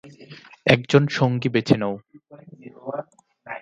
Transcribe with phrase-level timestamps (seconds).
[0.65, 1.95] একজন সঙ্গী বেছে নাও।